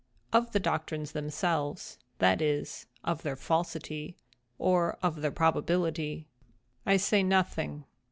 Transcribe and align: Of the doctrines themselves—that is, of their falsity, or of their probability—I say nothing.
Of 0.33 0.51
the 0.51 0.59
doctrines 0.59 1.11
themselves—that 1.11 2.41
is, 2.41 2.87
of 3.03 3.21
their 3.21 3.35
falsity, 3.35 4.17
or 4.57 4.97
of 5.03 5.21
their 5.21 5.29
probability—I 5.29 6.97
say 6.97 7.21
nothing. 7.21 7.85